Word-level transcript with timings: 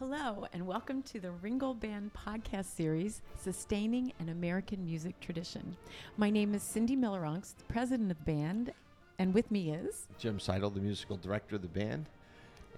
Hello, 0.00 0.46
and 0.54 0.66
welcome 0.66 1.02
to 1.02 1.20
the 1.20 1.30
Ringgold 1.30 1.78
Band 1.78 2.10
podcast 2.14 2.74
series, 2.74 3.20
Sustaining 3.38 4.14
an 4.18 4.30
American 4.30 4.82
Music 4.82 5.20
Tradition. 5.20 5.76
My 6.16 6.30
name 6.30 6.54
is 6.54 6.62
Cindy 6.62 6.96
Milleronks, 6.96 7.54
the 7.54 7.64
president 7.64 8.10
of 8.10 8.16
the 8.16 8.24
band, 8.24 8.72
and 9.18 9.34
with 9.34 9.50
me 9.50 9.72
is 9.72 10.08
Jim 10.18 10.40
Seidel, 10.40 10.70
the 10.70 10.80
musical 10.80 11.18
director 11.18 11.56
of 11.56 11.60
the 11.60 11.68
band. 11.68 12.06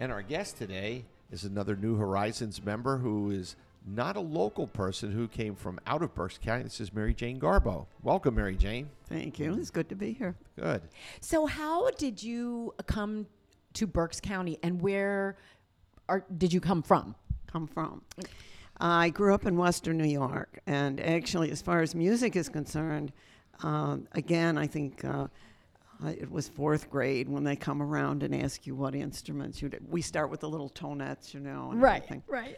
And 0.00 0.10
our 0.10 0.20
guest 0.20 0.58
today 0.58 1.04
is 1.30 1.44
another 1.44 1.76
New 1.76 1.94
Horizons 1.94 2.60
member 2.60 2.98
who 2.98 3.30
is 3.30 3.54
not 3.86 4.16
a 4.16 4.20
local 4.20 4.66
person 4.66 5.12
who 5.12 5.28
came 5.28 5.54
from 5.54 5.78
out 5.86 6.02
of 6.02 6.16
Berks 6.16 6.38
County. 6.38 6.64
This 6.64 6.80
is 6.80 6.92
Mary 6.92 7.14
Jane 7.14 7.38
Garbo. 7.38 7.86
Welcome, 8.02 8.34
Mary 8.34 8.56
Jane. 8.56 8.90
Thank 9.08 9.38
you. 9.38 9.54
It's 9.54 9.70
good 9.70 9.88
to 9.90 9.94
be 9.94 10.12
here. 10.12 10.34
Good. 10.58 10.82
So, 11.20 11.46
how 11.46 11.88
did 11.90 12.20
you 12.20 12.74
come 12.86 13.28
to 13.74 13.86
Berks 13.86 14.20
County, 14.20 14.58
and 14.62 14.80
where 14.80 15.36
are, 16.08 16.24
did 16.38 16.52
you 16.52 16.60
come 16.60 16.82
from? 16.82 17.14
Come 17.46 17.66
from. 17.66 18.02
I 18.78 19.10
grew 19.10 19.34
up 19.34 19.46
in 19.46 19.56
Western 19.56 19.96
New 19.98 20.08
York, 20.08 20.58
and 20.66 20.98
actually, 21.00 21.50
as 21.50 21.62
far 21.62 21.82
as 21.82 21.94
music 21.94 22.34
is 22.36 22.48
concerned, 22.48 23.12
um, 23.62 24.08
again, 24.12 24.58
I 24.58 24.66
think 24.66 25.04
uh, 25.04 25.28
it 26.06 26.30
was 26.30 26.48
fourth 26.48 26.90
grade 26.90 27.28
when 27.28 27.44
they 27.44 27.54
come 27.54 27.80
around 27.80 28.22
and 28.22 28.34
ask 28.34 28.66
you 28.66 28.74
what 28.74 28.94
instruments 28.94 29.62
you. 29.62 29.70
We 29.88 30.02
start 30.02 30.30
with 30.30 30.40
the 30.40 30.48
little 30.48 30.68
tonettes, 30.68 31.32
you 31.32 31.40
know, 31.40 31.70
and 31.70 31.80
Right, 31.80 31.96
everything. 32.02 32.22
right. 32.26 32.56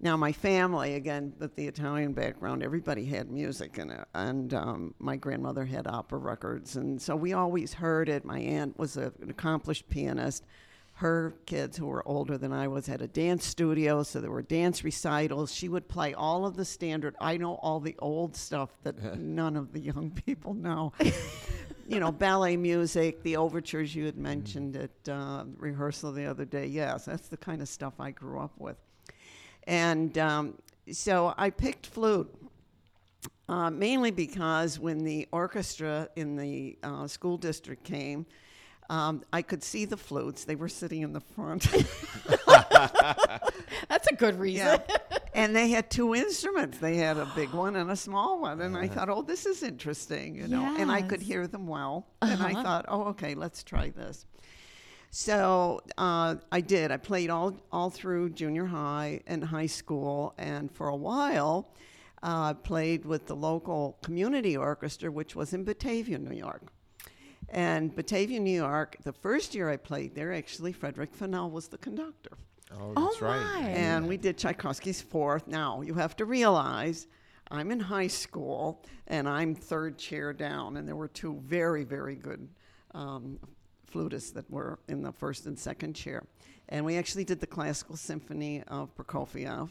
Now, 0.00 0.16
my 0.16 0.30
family, 0.32 0.94
again, 0.94 1.32
with 1.38 1.54
the 1.56 1.66
Italian 1.66 2.12
background, 2.12 2.62
everybody 2.62 3.04
had 3.04 3.30
music 3.30 3.78
in 3.78 3.90
it. 3.90 4.04
And 4.14 4.54
um, 4.54 4.94
my 5.00 5.16
grandmother 5.16 5.64
had 5.64 5.86
opera 5.88 6.18
records. 6.18 6.76
And 6.76 7.02
so 7.02 7.16
we 7.16 7.32
always 7.32 7.74
heard 7.74 8.08
it. 8.08 8.24
My 8.24 8.38
aunt 8.38 8.78
was 8.78 8.96
a, 8.96 9.12
an 9.20 9.28
accomplished 9.28 9.88
pianist. 9.88 10.44
Her 11.02 11.34
kids, 11.46 11.76
who 11.76 11.86
were 11.86 12.06
older 12.06 12.38
than 12.38 12.52
I 12.52 12.68
was, 12.68 12.86
had 12.86 13.02
a 13.02 13.08
dance 13.08 13.44
studio. 13.44 14.04
So 14.04 14.20
there 14.20 14.30
were 14.30 14.40
dance 14.40 14.84
recitals. 14.84 15.52
She 15.52 15.68
would 15.68 15.88
play 15.88 16.14
all 16.14 16.46
of 16.46 16.54
the 16.54 16.64
standard. 16.64 17.16
I 17.20 17.38
know 17.38 17.54
all 17.56 17.80
the 17.80 17.96
old 17.98 18.36
stuff 18.36 18.70
that 18.84 19.18
none 19.18 19.56
of 19.56 19.72
the 19.72 19.80
young 19.80 20.12
people 20.12 20.54
know. 20.54 20.92
you 21.88 21.98
know, 21.98 22.12
ballet 22.12 22.56
music, 22.56 23.20
the 23.24 23.36
overtures 23.36 23.96
you 23.96 24.04
had 24.04 24.16
mentioned 24.16 24.76
at 24.76 25.12
uh, 25.12 25.42
rehearsal 25.56 26.12
the 26.12 26.24
other 26.24 26.44
day. 26.44 26.66
Yes, 26.66 27.06
that's 27.06 27.26
the 27.26 27.36
kind 27.36 27.60
of 27.60 27.68
stuff 27.68 27.94
I 27.98 28.12
grew 28.12 28.38
up 28.38 28.52
with. 28.56 28.76
And 29.64 30.16
um, 30.18 30.54
so 30.92 31.34
I 31.36 31.50
picked 31.50 31.86
flute. 31.86 32.32
Uh, 33.48 33.70
mainly 33.70 34.12
because 34.12 34.78
when 34.78 35.02
the 35.02 35.26
orchestra 35.32 36.08
in 36.14 36.36
the 36.36 36.78
uh, 36.84 37.08
school 37.08 37.36
district 37.36 37.82
came, 37.82 38.24
um, 38.92 39.22
I 39.32 39.42
could 39.42 39.62
see 39.62 39.84
the 39.86 39.96
flutes. 39.96 40.44
They 40.44 40.54
were 40.54 40.68
sitting 40.68 41.02
in 41.02 41.12
the 41.12 41.20
front. 41.20 41.62
That's 43.88 44.06
a 44.08 44.14
good 44.14 44.38
reason. 44.38 44.80
yeah. 44.88 44.96
And 45.34 45.56
they 45.56 45.70
had 45.70 45.90
two 45.90 46.14
instruments. 46.14 46.76
They 46.76 46.96
had 46.96 47.16
a 47.16 47.24
big 47.34 47.54
one 47.54 47.74
and 47.76 47.90
a 47.90 47.96
small 47.96 48.38
one. 48.38 48.60
And 48.60 48.76
I 48.76 48.86
thought, 48.86 49.08
oh, 49.08 49.22
this 49.22 49.46
is 49.46 49.62
interesting, 49.62 50.36
you 50.36 50.46
know. 50.46 50.76
And 50.78 50.92
I 50.92 51.00
could 51.00 51.22
hear 51.22 51.46
them 51.46 51.66
well. 51.66 52.06
And 52.20 52.42
I 52.42 52.52
Uh-huh. 52.52 52.62
thought, 52.62 52.84
oh, 52.88 53.04
okay, 53.12 53.34
let's 53.34 53.64
try 53.64 53.88
this. 53.88 54.26
So 55.10 55.80
uh, 55.96 56.34
I 56.52 56.60
did. 56.60 56.90
I 56.90 56.98
played 56.98 57.30
all 57.30 57.56
all 57.72 57.88
through 57.88 58.30
junior 58.30 58.66
high 58.66 59.22
and 59.26 59.42
high 59.42 59.70
school, 59.80 60.34
and 60.36 60.70
for 60.70 60.88
a 60.88 60.96
while, 60.96 61.72
uh, 62.22 62.52
played 62.52 63.06
with 63.06 63.24
the 63.26 63.34
local 63.36 63.96
community 64.02 64.54
orchestra, 64.54 65.10
which 65.10 65.34
was 65.34 65.54
in 65.54 65.64
Batavia, 65.64 66.18
New 66.18 66.36
York. 66.36 66.70
And 67.48 67.94
Batavia, 67.94 68.40
New 68.40 68.50
York, 68.54 68.96
the 69.04 69.12
first 69.12 69.54
year 69.54 69.68
I 69.70 69.76
played 69.76 70.14
there, 70.14 70.32
actually, 70.32 70.72
Frederick 70.72 71.14
Fennell 71.14 71.50
was 71.50 71.68
the 71.68 71.78
conductor. 71.78 72.30
Oh, 72.72 72.92
Oh, 72.96 73.04
that's 73.06 73.20
right. 73.20 73.62
my. 73.62 73.68
And 73.70 74.08
we 74.08 74.16
did 74.16 74.38
Tchaikovsky's 74.38 75.02
fourth. 75.02 75.46
Now, 75.46 75.82
you 75.82 75.94
have 75.94 76.16
to 76.16 76.24
realize 76.24 77.06
I'm 77.50 77.70
in 77.70 77.80
high 77.80 78.06
school 78.06 78.82
and 79.06 79.28
I'm 79.28 79.54
third 79.54 79.98
chair 79.98 80.32
down, 80.32 80.76
and 80.78 80.88
there 80.88 80.96
were 80.96 81.08
two 81.08 81.40
very, 81.44 81.84
very 81.84 82.14
good 82.16 82.48
um, 82.94 83.38
flutists 83.92 84.32
that 84.34 84.50
were 84.50 84.78
in 84.88 85.02
the 85.02 85.12
first 85.12 85.44
and 85.44 85.58
second 85.58 85.92
chair. 85.94 86.24
And 86.70 86.86
we 86.86 86.96
actually 86.96 87.24
did 87.24 87.40
the 87.40 87.46
classical 87.46 87.96
symphony 87.96 88.62
of 88.68 88.94
Prokofiev. 88.96 89.70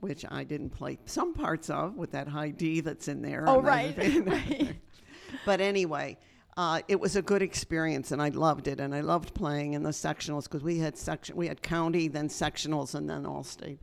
Which 0.00 0.24
I 0.30 0.44
didn't 0.44 0.70
play 0.70 0.96
some 1.06 1.34
parts 1.34 1.68
of 1.70 1.96
with 1.96 2.12
that 2.12 2.28
high 2.28 2.50
D 2.50 2.78
that's 2.82 3.08
in 3.08 3.20
there. 3.20 3.42
Oh, 3.48 3.60
right, 3.60 3.96
right. 4.24 4.76
But 5.44 5.60
anyway, 5.60 6.18
uh, 6.58 6.80
it 6.88 6.98
was 6.98 7.14
a 7.14 7.22
good 7.22 7.40
experience, 7.40 8.10
and 8.10 8.20
I 8.20 8.30
loved 8.30 8.66
it. 8.66 8.80
And 8.80 8.92
I 8.92 9.00
loved 9.00 9.32
playing 9.32 9.74
in 9.74 9.84
the 9.84 9.90
sectionals 9.90 10.42
because 10.42 10.64
we 10.64 10.78
had 10.78 10.98
section, 10.98 11.36
we 11.36 11.46
had 11.46 11.62
county, 11.62 12.08
then 12.08 12.28
sectionals, 12.28 12.96
and 12.96 13.08
then 13.08 13.24
all 13.24 13.44
state. 13.44 13.78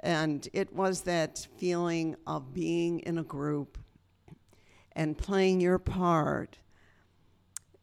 And 0.00 0.46
it 0.52 0.74
was 0.74 1.02
that 1.02 1.46
feeling 1.56 2.16
of 2.26 2.52
being 2.52 2.98
in 3.00 3.18
a 3.18 3.22
group 3.22 3.78
and 4.96 5.16
playing 5.16 5.60
your 5.60 5.78
part, 5.78 6.58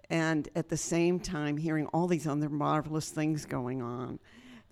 and 0.10 0.50
at 0.56 0.68
the 0.68 0.76
same 0.76 1.22
time 1.22 1.56
hearing 1.56 1.88
all 1.88 2.08
these 2.08 2.28
other 2.28 2.50
marvelous 2.50 3.10
things 3.10 3.46
going 3.46 3.82
on. 3.82 4.20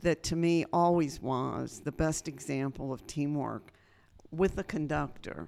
That 0.02 0.22
to 0.24 0.36
me 0.36 0.66
always 0.74 1.22
was 1.22 1.80
the 1.80 1.94
best 1.94 2.28
example 2.28 2.92
of 2.92 3.08
teamwork 3.08 3.72
with 4.32 4.58
a 4.58 4.64
conductor. 4.66 5.48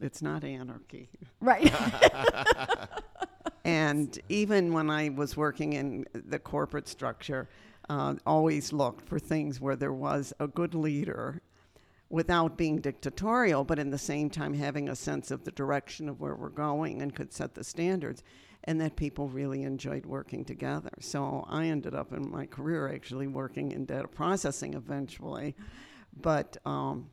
It's 0.00 0.22
not 0.22 0.44
anarchy. 0.44 1.08
Right. 1.40 1.72
And 3.66 4.16
even 4.28 4.72
when 4.72 4.90
I 4.90 5.08
was 5.08 5.36
working 5.36 5.72
in 5.72 6.06
the 6.14 6.38
corporate 6.38 6.86
structure, 6.86 7.48
uh, 7.88 8.14
always 8.24 8.72
looked 8.72 9.08
for 9.08 9.18
things 9.18 9.60
where 9.60 9.74
there 9.74 9.92
was 9.92 10.32
a 10.38 10.46
good 10.46 10.72
leader 10.72 11.42
without 12.08 12.56
being 12.56 12.80
dictatorial, 12.80 13.64
but 13.64 13.80
in 13.80 13.90
the 13.90 13.98
same 13.98 14.30
time 14.30 14.54
having 14.54 14.88
a 14.88 14.94
sense 14.94 15.32
of 15.32 15.42
the 15.42 15.50
direction 15.50 16.08
of 16.08 16.20
where 16.20 16.36
we're 16.36 16.48
going 16.48 17.02
and 17.02 17.16
could 17.16 17.32
set 17.32 17.56
the 17.56 17.64
standards, 17.64 18.22
and 18.62 18.80
that 18.80 18.94
people 18.94 19.28
really 19.28 19.64
enjoyed 19.64 20.06
working 20.06 20.44
together. 20.44 20.92
So 21.00 21.44
I 21.48 21.66
ended 21.66 21.92
up 21.92 22.12
in 22.12 22.30
my 22.30 22.46
career 22.46 22.88
actually 22.94 23.26
working 23.26 23.72
in 23.72 23.84
data 23.84 24.06
processing 24.06 24.74
eventually, 24.74 25.56
but 26.20 26.56
um, 26.64 27.10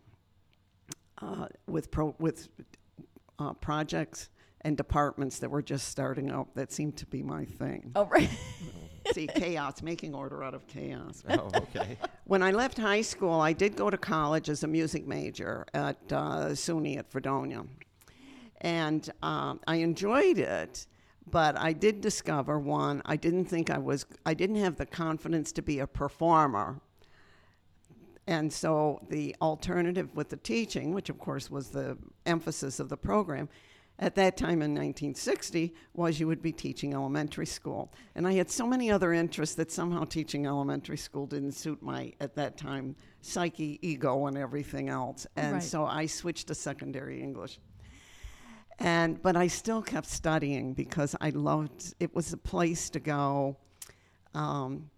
uh, 1.21 1.47
with 1.67 1.91
pro- 1.91 2.15
with 2.19 2.49
uh, 3.39 3.53
projects 3.53 4.29
and 4.61 4.77
departments 4.77 5.39
that 5.39 5.49
were 5.49 5.61
just 5.61 5.89
starting 5.89 6.31
up. 6.31 6.47
That 6.55 6.71
seemed 6.71 6.97
to 6.97 7.05
be 7.05 7.21
my 7.21 7.45
thing. 7.45 7.91
oh, 7.95 8.05
right. 8.05 8.29
See, 9.13 9.27
chaos, 9.27 9.81
making 9.81 10.15
order 10.15 10.43
out 10.43 10.53
of 10.53 10.65
chaos. 10.67 11.23
Oh, 11.29 11.49
okay. 11.55 11.97
When 12.25 12.41
I 12.41 12.51
left 12.51 12.77
high 12.77 13.01
school, 13.01 13.41
I 13.41 13.51
did 13.51 13.75
go 13.75 13.89
to 13.89 13.97
college 13.97 14.47
as 14.47 14.63
a 14.63 14.67
music 14.67 15.05
major 15.05 15.65
at 15.73 15.97
uh, 16.09 16.51
SUNY 16.51 16.97
at 16.97 17.11
Fredonia. 17.11 17.65
And 18.61 19.09
um, 19.21 19.59
I 19.67 19.75
enjoyed 19.75 20.37
it, 20.39 20.87
but 21.29 21.59
I 21.59 21.73
did 21.73 21.99
discover 21.99 22.59
one, 22.59 23.01
I 23.03 23.17
didn't 23.17 23.45
think 23.45 23.69
I 23.69 23.77
was, 23.77 24.05
I 24.25 24.33
didn't 24.33 24.55
have 24.55 24.77
the 24.77 24.85
confidence 24.85 25.51
to 25.51 25.61
be 25.61 25.79
a 25.79 25.85
performer. 25.85 26.79
And 28.27 28.51
so 28.51 29.01
the 29.09 29.35
alternative 29.41 30.09
with 30.15 30.29
the 30.29 30.37
teaching, 30.37 30.93
which 30.93 31.09
of 31.09 31.19
course 31.19 31.51
was 31.51 31.69
the 31.69 31.97
emphasis 32.25 32.79
of 32.79 32.89
the 32.89 32.97
program, 32.97 33.49
at 33.99 34.15
that 34.15 34.37
time 34.37 34.61
in 34.61 34.71
1960 34.71 35.73
was 35.93 36.19
you 36.19 36.27
would 36.27 36.41
be 36.41 36.51
teaching 36.51 36.93
elementary 36.93 37.45
school. 37.45 37.93
And 38.15 38.27
I 38.27 38.33
had 38.33 38.49
so 38.49 38.65
many 38.65 38.89
other 38.89 39.13
interests 39.13 39.55
that 39.55 39.71
somehow 39.71 40.03
teaching 40.05 40.47
elementary 40.47 40.97
school 40.97 41.27
didn't 41.27 41.51
suit 41.51 41.81
my, 41.81 42.13
at 42.19 42.35
that 42.35 42.57
time, 42.57 42.95
psyche, 43.21 43.77
ego, 43.81 44.25
and 44.25 44.37
everything 44.37 44.89
else. 44.89 45.27
And 45.35 45.53
Right. 45.53 45.63
so 45.63 45.85
I 45.85 46.07
switched 46.07 46.47
to 46.47 46.55
secondary 46.55 47.21
English. 47.21 47.59
And 48.79 49.21
but 49.21 49.35
I 49.35 49.47
still 49.47 49.83
kept 49.83 50.07
studying 50.07 50.73
because 50.73 51.15
I 51.21 51.29
loved 51.29 51.93
it 51.99 52.15
was 52.15 52.33
a 52.33 52.37
place 52.37 52.89
to 52.89 52.99
go. 52.99 53.57
Um, 54.33 54.89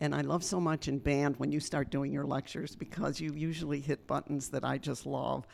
and 0.00 0.14
I 0.14 0.22
love 0.22 0.42
so 0.42 0.58
much 0.60 0.88
in 0.88 0.98
band 0.98 1.36
when 1.38 1.52
you 1.52 1.60
start 1.60 1.90
doing 1.90 2.12
your 2.12 2.24
lectures 2.24 2.74
because 2.74 3.20
you 3.20 3.32
usually 3.34 3.80
hit 3.80 4.06
buttons 4.06 4.48
that 4.48 4.64
I 4.64 4.78
just 4.78 5.04
love. 5.06 5.46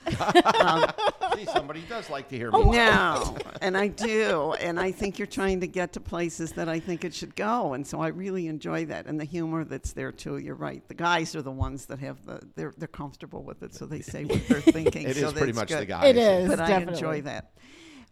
um, 0.61 0.85
See, 1.37 1.45
somebody 1.47 1.83
does 1.89 2.09
like 2.09 2.29
to 2.29 2.37
hear 2.37 2.51
Oh, 2.53 2.71
me. 2.71 2.77
no, 2.79 3.37
and 3.61 3.77
I 3.77 3.89
do, 3.89 4.53
and 4.55 4.79
I 4.81 4.91
think 4.93 5.19
you're 5.19 5.27
trying 5.27 5.61
to 5.61 5.67
get 5.67 5.93
to 5.95 6.01
places 6.01 6.53
that 6.53 6.69
I 6.69 6.79
think 6.81 7.05
it 7.05 7.13
should 7.13 7.35
go, 7.37 7.75
and 7.75 7.87
so 7.87 8.01
I 8.01 8.09
really 8.09 8.47
enjoy 8.47 8.87
that, 8.87 9.07
and 9.07 9.21
the 9.21 9.25
humor 9.25 9.65
that's 9.65 9.93
there 9.93 10.13
too. 10.13 10.39
You're 10.39 10.55
right. 10.55 10.87
The 10.89 10.95
guys 10.95 11.35
are 11.37 11.43
the 11.43 11.51
ones 11.51 11.87
that 11.87 11.99
have 11.99 12.25
the 12.25 12.41
they're 12.55 12.73
they're 12.79 12.89
comfortable 12.89 13.43
with 13.43 13.63
it, 13.63 13.75
so 13.75 13.85
they 13.85 14.01
say 14.01 14.25
what 14.25 14.47
they're 14.49 14.61
thinking. 14.63 15.09
It 15.09 15.17
so 15.17 15.27
is 15.27 15.33
pretty 15.33 15.47
that's 15.53 15.57
much 15.59 15.69
the 15.71 15.77
good 15.81 15.89
guy. 15.89 16.07
It 16.07 16.17
is. 16.17 16.49
but 16.49 16.57
definitely. 16.59 16.87
I 16.87 16.93
enjoy 16.95 17.21
that. 17.23 17.53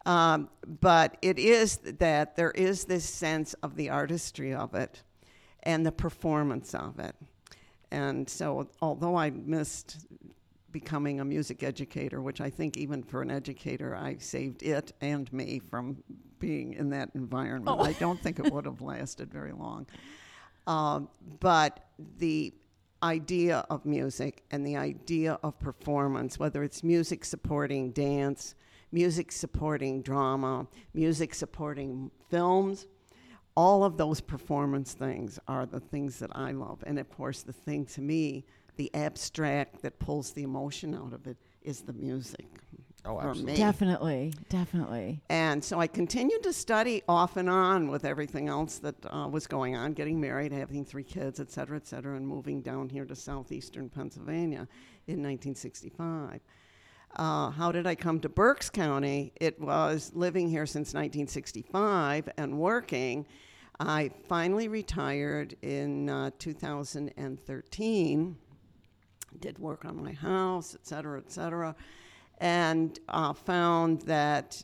Um, 0.07 0.51
but 0.81 1.17
it 1.23 1.39
is 1.39 1.79
that 1.79 2.37
there 2.37 2.51
is 2.51 2.85
this 2.85 3.05
sense 3.07 3.55
of 3.63 3.75
the 3.77 3.89
artistry 3.89 4.53
of 4.53 4.75
it 4.75 5.03
and 5.65 5.85
the 5.85 5.93
performance 5.93 6.75
of 6.75 6.99
it. 6.99 7.15
And 7.91 8.29
so, 8.29 8.69
although 8.81 9.17
I 9.17 9.31
missed 9.31 10.07
becoming 10.73 11.21
a 11.21 11.25
music 11.25 11.63
educator, 11.63 12.21
which 12.21 12.41
I 12.41 12.51
think 12.51 12.77
even 12.77 13.03
for 13.03 13.23
an 13.23 13.31
educator, 13.31 13.95
I 13.95 14.17
saved 14.17 14.63
it 14.63 14.93
and 15.01 15.33
me 15.33 15.61
from 15.61 16.03
being 16.41 16.75
in 16.75 16.91
that 16.91 17.11
environment. 17.15 17.79
Oh. 17.81 17.85
I 17.85 17.93
don't 17.93 18.21
think 18.21 18.41
it 18.41 18.53
would 18.53 18.67
have 18.67 18.81
lasted 18.93 19.33
very 19.33 19.53
long. 19.53 19.87
Um, 20.67 21.09
but 21.41 21.81
the 22.19 22.53
idea 23.03 23.65
of 23.71 23.85
music 23.85 24.43
and 24.51 24.67
the 24.67 24.77
idea 24.77 25.39
of 25.43 25.59
performance, 25.61 26.39
whether 26.39 26.65
it's 26.65 26.83
music 26.83 27.25
supporting 27.25 27.93
dance, 27.93 28.55
music 28.91 29.31
supporting 29.31 30.03
drama, 30.03 30.67
music 30.95 31.35
supporting 31.35 32.11
films, 32.31 32.87
all 33.57 33.85
of 33.85 33.97
those 33.97 34.21
performance 34.21 34.95
things 34.95 35.39
are 35.49 35.67
the 35.67 35.81
things 35.81 36.19
that 36.19 36.31
I 36.35 36.53
love. 36.53 36.83
And 36.87 36.99
of 36.99 37.09
course, 37.11 37.43
the 37.43 37.53
thing 37.53 37.87
to 37.87 38.01
me, 38.01 38.45
the 38.77 38.91
abstract 38.95 39.83
that 39.83 39.99
pulls 39.99 40.33
the 40.33 40.43
emotion 40.43 40.95
out 40.95 41.13
of 41.13 41.27
it, 41.27 41.37
is 41.63 41.81
the 41.81 41.93
music. 41.93 42.47
Oh, 43.07 43.21
absolutely. 43.21 43.57
Definitely, 43.57 44.33
definitely. 44.49 45.21
And 45.29 45.63
so 45.63 45.79
I 45.79 45.87
continued 45.87 46.43
to 46.43 46.55
study 46.55 47.03
off 47.07 47.37
and 47.37 47.51
on 47.51 47.89
with 47.89 48.05
everything 48.07 48.49
else 48.49 48.79
that 48.79 48.95
uh, 49.07 49.29
was 49.31 49.47
going 49.47 49.77
on, 49.77 49.93
getting 49.93 50.19
married, 50.19 50.53
having 50.53 50.87
three 50.87 51.05
kids, 51.05 51.39
et 51.39 51.51
cetera, 51.51 51.77
et 51.77 51.87
cetera, 51.87 52.17
and 52.17 52.27
moving 52.27 52.63
down 52.63 52.89
here 52.89 53.05
to 53.05 53.15
southeastern 53.15 53.91
Pennsylvania 53.91 54.67
in 55.07 55.23
1965. 55.23 56.41
Uh, 57.17 57.51
how 57.51 57.71
did 57.71 57.87
I 57.87 57.95
come 57.95 58.19
to 58.21 58.29
Berks 58.29 58.71
County? 58.71 59.33
It 59.41 59.61
was 59.61 60.11
living 60.15 60.49
here 60.49 60.67
since 60.67 60.89
1965 60.89 62.29
and 62.37 62.59
working. 62.59 63.27
I 63.79 64.11
finally 64.29 64.69
retired 64.69 65.57
in 65.63 66.09
uh, 66.09 66.31
2013 66.39 68.37
did 69.41 69.59
work 69.59 69.85
on 69.85 70.03
my 70.03 70.13
house, 70.13 70.75
et 70.75 70.87
cetera, 70.87 71.19
et 71.19 71.31
cetera, 71.31 71.75
and 72.39 72.99
uh, 73.09 73.33
found 73.33 74.03
that 74.03 74.63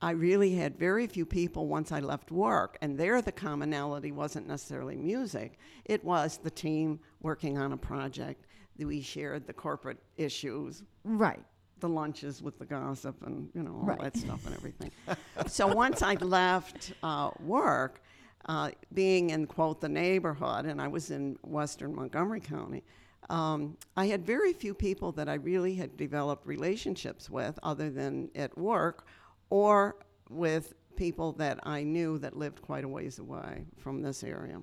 I 0.00 0.10
really 0.12 0.54
had 0.54 0.76
very 0.76 1.06
few 1.06 1.26
people 1.26 1.66
once 1.66 1.90
I 1.92 2.00
left 2.00 2.30
work. 2.30 2.76
And 2.80 2.98
there, 2.98 3.20
the 3.22 3.32
commonality 3.32 4.12
wasn't 4.12 4.46
necessarily 4.46 4.96
music, 4.96 5.58
it 5.84 6.04
was 6.04 6.38
the 6.38 6.50
team 6.50 7.00
working 7.22 7.58
on 7.58 7.72
a 7.72 7.76
project. 7.76 8.46
We 8.76 9.00
shared 9.00 9.46
the 9.46 9.52
corporate 9.52 9.98
issues, 10.16 10.82
Right. 11.04 11.44
The 11.80 11.88
lunches 11.88 12.42
with 12.42 12.58
the 12.58 12.64
gossip 12.64 13.16
and 13.26 13.48
you 13.54 13.62
know 13.62 13.74
all 13.80 13.86
Right. 13.86 14.00
that 14.00 14.16
stuff 14.16 14.44
and 14.46 14.54
everything. 14.54 14.90
so 15.46 15.66
once 15.66 16.02
I 16.02 16.14
left 16.14 16.92
uh, 17.02 17.30
work, 17.40 18.00
uh, 18.46 18.70
being 18.92 19.30
in 19.30 19.46
quote 19.46 19.80
the 19.80 19.88
neighborhood, 19.88 20.66
and 20.66 20.80
I 20.80 20.88
was 20.88 21.10
in 21.10 21.36
Western 21.42 21.94
Montgomery 21.94 22.40
County. 22.40 22.82
Um, 23.30 23.76
I 23.96 24.06
had 24.06 24.24
very 24.26 24.52
few 24.52 24.74
people 24.74 25.10
that 25.12 25.28
I 25.30 25.34
really 25.34 25.74
had 25.74 25.96
developed 25.96 26.46
relationships 26.46 27.30
with, 27.30 27.58
other 27.62 27.88
than 27.90 28.30
at 28.34 28.56
work, 28.58 29.06
or 29.48 29.96
with 30.28 30.74
people 30.96 31.32
that 31.32 31.58
I 31.62 31.82
knew 31.82 32.18
that 32.18 32.36
lived 32.36 32.60
quite 32.62 32.84
a 32.84 32.88
ways 32.88 33.18
away 33.18 33.64
from 33.78 34.02
this 34.02 34.22
area. 34.22 34.60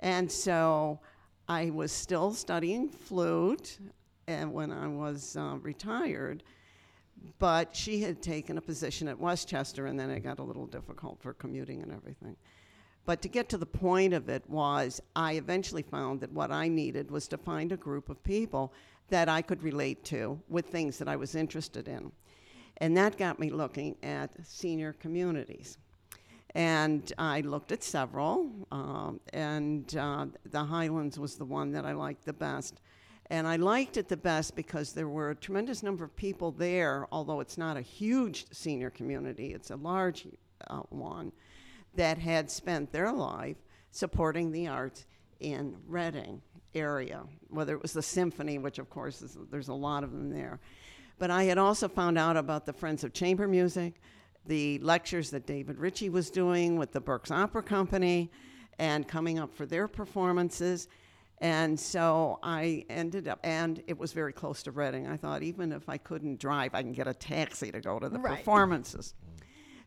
And 0.00 0.30
so 0.30 0.98
I 1.48 1.70
was 1.70 1.92
still 1.92 2.32
studying 2.34 2.88
flute 2.88 3.78
and 4.26 4.52
when 4.52 4.70
I 4.70 4.86
was 4.86 5.36
uh, 5.36 5.56
retired, 5.60 6.42
but 7.38 7.74
she 7.74 8.00
had 8.00 8.22
taken 8.22 8.58
a 8.58 8.60
position 8.60 9.08
at 9.08 9.18
West 9.18 9.48
Chester, 9.48 9.86
and 9.86 9.98
then 9.98 10.10
it 10.10 10.20
got 10.20 10.38
a 10.38 10.42
little 10.42 10.66
difficult 10.66 11.20
for 11.20 11.32
commuting 11.34 11.82
and 11.82 11.92
everything. 11.92 12.36
But 13.04 13.20
to 13.22 13.28
get 13.28 13.48
to 13.48 13.58
the 13.58 13.66
point 13.66 14.14
of 14.14 14.28
it 14.28 14.48
was, 14.48 15.00
I 15.16 15.34
eventually 15.34 15.82
found 15.82 16.20
that 16.20 16.32
what 16.32 16.52
I 16.52 16.68
needed 16.68 17.10
was 17.10 17.26
to 17.28 17.38
find 17.38 17.72
a 17.72 17.76
group 17.76 18.08
of 18.08 18.22
people 18.22 18.72
that 19.08 19.28
I 19.28 19.42
could 19.42 19.62
relate 19.62 20.04
to 20.04 20.40
with 20.48 20.66
things 20.66 20.98
that 20.98 21.08
I 21.08 21.16
was 21.16 21.34
interested 21.34 21.88
in. 21.88 22.12
And 22.78 22.96
that 22.96 23.18
got 23.18 23.38
me 23.38 23.50
looking 23.50 23.96
at 24.02 24.30
senior 24.46 24.94
communities. 24.94 25.78
And 26.54 27.12
I 27.18 27.40
looked 27.40 27.72
at 27.72 27.82
several, 27.82 28.50
um, 28.70 29.20
and 29.32 29.94
uh, 29.96 30.26
the 30.50 30.62
Highlands 30.62 31.18
was 31.18 31.36
the 31.36 31.44
one 31.44 31.72
that 31.72 31.84
I 31.86 31.92
liked 31.92 32.24
the 32.24 32.32
best. 32.32 32.80
And 33.32 33.48
I 33.48 33.56
liked 33.56 33.96
it 33.96 34.08
the 34.08 34.16
best 34.18 34.54
because 34.54 34.92
there 34.92 35.08
were 35.08 35.30
a 35.30 35.34
tremendous 35.34 35.82
number 35.82 36.04
of 36.04 36.14
people 36.16 36.52
there, 36.52 37.06
although 37.10 37.40
it's 37.40 37.56
not 37.56 37.78
a 37.78 37.80
huge 37.80 38.44
senior 38.52 38.90
community, 38.90 39.54
it's 39.54 39.70
a 39.70 39.76
large 39.76 40.26
uh, 40.68 40.80
one, 40.90 41.32
that 41.94 42.18
had 42.18 42.50
spent 42.50 42.92
their 42.92 43.10
life 43.10 43.56
supporting 43.90 44.52
the 44.52 44.68
arts 44.68 45.06
in 45.40 45.74
Reading 45.88 46.42
area, 46.74 47.22
whether 47.48 47.74
it 47.74 47.80
was 47.80 47.94
the 47.94 48.02
symphony, 48.02 48.58
which 48.58 48.78
of 48.78 48.90
course 48.90 49.22
is, 49.22 49.38
there's 49.50 49.68
a 49.68 49.74
lot 49.74 50.04
of 50.04 50.12
them 50.12 50.28
there. 50.28 50.60
But 51.18 51.30
I 51.30 51.44
had 51.44 51.56
also 51.56 51.88
found 51.88 52.18
out 52.18 52.36
about 52.36 52.66
the 52.66 52.74
Friends 52.74 53.02
of 53.02 53.14
Chamber 53.14 53.48
Music, 53.48 53.94
the 54.44 54.78
lectures 54.80 55.30
that 55.30 55.46
David 55.46 55.78
Ritchie 55.78 56.10
was 56.10 56.28
doing 56.28 56.76
with 56.76 56.92
the 56.92 57.00
Berks 57.00 57.30
Opera 57.30 57.62
Company, 57.62 58.30
and 58.78 59.08
coming 59.08 59.38
up 59.38 59.54
for 59.54 59.64
their 59.64 59.88
performances. 59.88 60.88
And 61.42 61.78
so 61.78 62.38
I 62.44 62.86
ended 62.88 63.26
up, 63.26 63.40
and 63.42 63.82
it 63.88 63.98
was 63.98 64.12
very 64.12 64.32
close 64.32 64.62
to 64.62 64.70
Reading. 64.70 65.08
I 65.08 65.16
thought 65.16 65.42
even 65.42 65.72
if 65.72 65.88
I 65.88 65.98
couldn't 65.98 66.38
drive, 66.38 66.72
I 66.72 66.82
can 66.82 66.92
get 66.92 67.08
a 67.08 67.14
taxi 67.14 67.72
to 67.72 67.80
go 67.80 67.98
to 67.98 68.08
the 68.08 68.20
Right. 68.20 68.38
performances. 68.38 69.14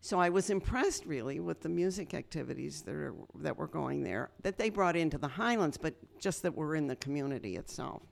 So 0.02 0.19
I 0.19 0.28
was 0.30 0.50
impressed 0.50 1.06
really 1.06 1.40
with 1.40 1.62
the 1.62 1.69
music 1.69 2.13
activities 2.13 2.81
that, 2.81 2.94
are, 2.94 3.16
that 3.36 3.57
were 3.57 3.68
going 3.68 4.04
there, 4.04 4.31
that 4.44 4.57
they 4.57 4.69
brought 4.69 4.98
into 4.98 5.18
the 5.18 5.30
Highlands, 5.30 5.78
but 5.78 5.96
just 6.19 6.44
that 6.44 6.54
were 6.54 6.75
in 6.75 6.88
the 6.88 6.98
community 6.98 7.56
itself. 7.56 8.04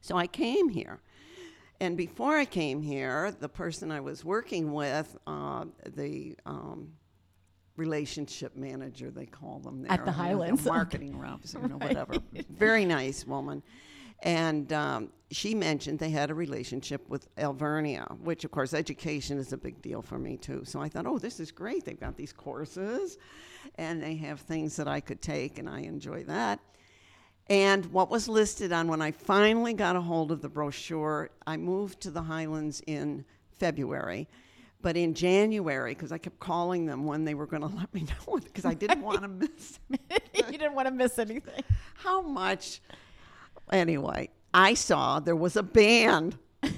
So 0.00 0.16
I 0.16 0.26
came 0.26 0.68
here. 0.68 1.00
And 1.78 1.96
before 1.96 2.36
I 2.36 2.46
came 2.46 2.82
here, 2.82 3.30
the 3.30 3.48
person 3.48 3.92
I 3.92 4.00
was 4.00 4.24
working 4.24 4.72
with, 4.72 5.16
uh, 5.28 5.66
the 5.86 6.36
um, 6.46 6.94
relationship 7.76 8.56
manager, 8.56 9.10
they 9.10 9.26
call 9.26 9.58
them 9.58 9.82
there. 9.82 9.92
At 9.92 10.04
the 10.04 10.10
you 10.10 10.16
know, 10.16 10.22
Highlands. 10.22 10.64
marketing 10.66 11.18
reps, 11.18 11.54
you 11.54 11.68
know, 11.68 11.76
whatever. 11.76 12.14
Very 12.50 12.84
nice 12.84 13.26
woman. 13.26 13.62
And 14.22 14.72
um, 14.72 15.08
she 15.30 15.54
mentioned 15.54 15.98
they 15.98 16.10
had 16.10 16.30
a 16.30 16.34
relationship 16.34 17.06
with 17.08 17.28
Alvernia, 17.36 18.06
which, 18.22 18.44
of 18.44 18.50
course, 18.50 18.72
education 18.72 19.38
is 19.38 19.52
a 19.52 19.56
big 19.56 19.82
deal 19.82 20.00
for 20.00 20.18
me, 20.18 20.36
too. 20.36 20.62
So 20.64 20.80
I 20.80 20.88
thought, 20.88 21.06
oh, 21.06 21.18
this 21.18 21.40
is 21.40 21.50
great. 21.50 21.84
They've 21.84 21.98
got 21.98 22.16
these 22.16 22.32
courses, 22.32 23.18
and 23.76 24.02
they 24.02 24.14
have 24.16 24.40
things 24.40 24.76
that 24.76 24.88
I 24.88 25.00
could 25.00 25.20
take, 25.20 25.58
and 25.58 25.68
I 25.68 25.80
enjoy 25.80 26.24
that. 26.24 26.60
And 27.50 27.84
what 27.86 28.10
was 28.10 28.26
listed 28.26 28.72
on 28.72 28.88
when 28.88 29.02
I 29.02 29.10
finally 29.10 29.74
got 29.74 29.96
a 29.96 30.00
hold 30.00 30.32
of 30.32 30.40
the 30.40 30.48
brochure, 30.48 31.28
I 31.46 31.58
moved 31.58 32.00
to 32.02 32.10
the 32.10 32.22
Highlands 32.22 32.82
in 32.86 33.26
February. 33.58 34.28
But 34.84 34.98
in 34.98 35.14
January, 35.14 35.94
because 35.94 36.12
I 36.12 36.18
kept 36.18 36.38
calling 36.40 36.84
them 36.84 37.06
when 37.06 37.24
they 37.24 37.32
were 37.32 37.46
going 37.46 37.62
to 37.68 37.74
let 37.74 37.92
me 37.94 38.02
know, 38.02 38.36
because 38.38 38.66
I 38.66 38.74
didn't 38.74 39.00
want 39.00 39.22
to 39.22 39.28
miss 39.28 39.78
you 39.88 40.58
didn't 40.58 40.74
want 40.74 40.88
to 40.88 40.92
miss 40.92 41.18
anything. 41.18 41.64
how 41.94 42.20
much. 42.20 42.82
Anyway, 43.72 44.28
I 44.52 44.74
saw 44.74 45.20
there 45.20 45.36
was 45.36 45.56
a 45.56 45.62
band. 45.62 46.36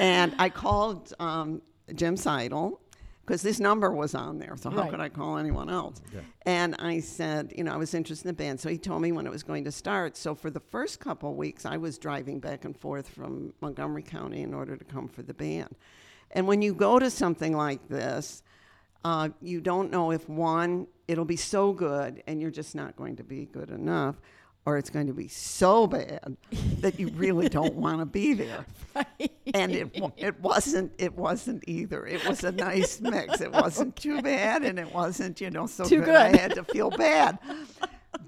And 0.00 0.32
I 0.38 0.48
called 0.48 1.12
um, 1.18 1.60
Jim 1.94 2.16
Seidel 2.16 2.80
because 3.28 3.42
this 3.42 3.60
number 3.60 3.90
was 3.92 4.14
on 4.14 4.38
there. 4.38 4.56
So 4.56 4.70
how 4.70 4.78
Right. 4.78 4.90
could 4.90 5.00
I 5.00 5.10
call 5.10 5.36
anyone 5.36 5.68
else? 5.68 6.00
And 6.46 6.74
I 6.78 7.00
said, 7.00 7.52
you 7.54 7.62
know, 7.62 7.74
I 7.74 7.76
was 7.76 7.92
interested 7.92 8.26
in 8.26 8.34
the 8.34 8.42
band. 8.42 8.58
So 8.58 8.70
he 8.70 8.78
told 8.78 9.02
me 9.02 9.12
when 9.12 9.26
it 9.26 9.30
was 9.30 9.42
going 9.42 9.64
to 9.64 9.70
start. 9.70 10.16
So 10.16 10.34
for 10.34 10.48
the 10.50 10.60
first 10.60 10.98
couple 10.98 11.30
of 11.32 11.36
weeks, 11.36 11.66
I 11.66 11.76
was 11.76 11.98
driving 11.98 12.40
back 12.40 12.64
and 12.64 12.74
forth 12.74 13.06
from 13.06 13.52
Montgomery 13.60 14.02
County 14.02 14.40
in 14.40 14.54
order 14.54 14.78
to 14.78 14.84
come 14.84 15.08
for 15.08 15.20
the 15.22 15.34
band. 15.34 15.76
And 16.30 16.48
when 16.48 16.62
you 16.62 16.72
go 16.72 16.98
to 16.98 17.10
something 17.10 17.54
like 17.54 17.86
this, 17.88 18.42
uh, 19.04 19.28
you 19.42 19.60
don't 19.60 19.90
know 19.90 20.10
if 20.10 20.26
one, 20.26 20.86
it'll 21.06 21.26
be 21.26 21.36
so 21.36 21.74
good 21.74 22.22
and 22.26 22.40
you're 22.40 22.50
just 22.50 22.74
not 22.74 22.96
going 22.96 23.16
to 23.16 23.24
be 23.24 23.44
good 23.44 23.68
enough, 23.68 24.16
or 24.68 24.76
it's 24.76 24.90
going 24.90 25.06
to 25.06 25.14
be 25.14 25.28
so 25.28 25.86
bad 25.86 26.36
that 26.80 27.00
you 27.00 27.08
really 27.08 27.48
don't 27.48 27.74
want 27.86 28.00
to 28.00 28.04
be 28.04 28.34
there. 28.34 28.66
And 29.54 29.72
it 29.72 29.98
it 30.18 30.38
wasn't 30.40 30.92
it 30.98 31.16
wasn't 31.16 31.64
either. 31.66 32.06
It 32.06 32.28
was 32.28 32.44
a 32.44 32.52
nice 32.52 33.00
mix. 33.00 33.40
It 33.40 33.50
wasn't 33.50 33.96
too 33.96 34.20
bad, 34.20 34.64
and 34.64 34.78
it 34.78 34.92
wasn't 34.92 35.40
you 35.40 35.50
know 35.50 35.66
so 35.66 35.84
Too 35.84 36.02
good. 36.02 36.14
I 36.14 36.36
had 36.36 36.54
to 36.56 36.64
feel 36.64 36.90
bad. 36.90 37.38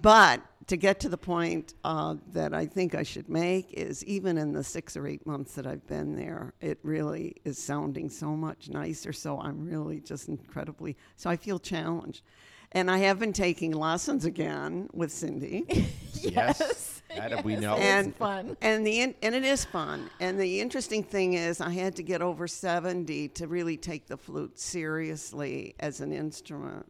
But 0.00 0.40
to 0.68 0.78
get 0.78 0.98
to 1.00 1.10
the 1.10 1.18
point 1.18 1.74
uh, 1.84 2.14
that 2.32 2.54
I 2.54 2.64
think 2.64 2.94
I 2.94 3.02
should 3.02 3.28
make 3.28 3.74
is 3.74 4.02
even 4.06 4.38
in 4.38 4.54
the 4.54 4.64
six 4.64 4.96
or 4.96 5.06
eight 5.06 5.26
months 5.26 5.54
that 5.56 5.66
I've 5.66 5.86
been 5.86 6.16
there, 6.16 6.54
it 6.62 6.78
really 6.82 7.36
is 7.44 7.62
sounding 7.62 8.08
so 8.08 8.34
much 8.34 8.70
nicer. 8.70 9.12
So 9.12 9.38
I'm 9.38 9.66
really 9.66 10.00
just 10.00 10.28
incredibly, 10.28 10.96
so 11.16 11.28
I 11.28 11.36
feel 11.36 11.58
challenged. 11.58 12.22
And 12.72 12.90
I 12.90 12.98
have 12.98 13.18
been 13.18 13.32
taking 13.32 13.72
lessons 13.72 14.24
again 14.24 14.88
with 14.92 15.10
Cindy. 15.12 15.86
Yes. 16.22 17.00
That 17.16 17.42
we 17.44 17.56
know. 17.56 17.76
And- 17.76 18.08
it's 18.08 18.18
fun. 18.18 18.54
And 18.60 18.86
the 18.86 19.00
in- 19.00 19.14
and 19.22 19.34
it 19.34 19.42
is 19.42 19.64
fun. 19.64 20.10
And 20.20 20.38
the 20.38 20.60
interesting 20.60 21.02
thing 21.02 21.32
is, 21.32 21.62
I 21.62 21.70
had 21.70 21.96
to 21.96 22.02
get 22.02 22.20
over 22.20 22.46
seventy 22.46 23.26
to 23.28 23.46
really 23.46 23.78
take 23.78 24.06
the 24.06 24.18
flute 24.18 24.58
seriously 24.60 25.74
as 25.80 26.00
an 26.02 26.12
instrument. 26.12 26.84